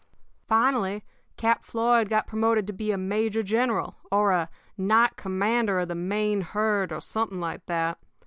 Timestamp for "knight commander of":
4.75-5.89